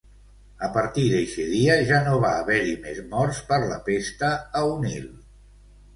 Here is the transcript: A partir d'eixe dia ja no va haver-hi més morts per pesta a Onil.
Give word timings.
A 0.67 0.67
partir 0.77 1.03
d'eixe 1.11 1.45
dia 1.49 1.75
ja 1.91 1.99
no 2.09 2.15
va 2.25 2.33
haver-hi 2.39 2.73
més 2.87 3.03
morts 3.15 3.43
per 3.53 3.61
pesta 3.91 4.35
a 4.63 4.67
Onil. 4.75 5.09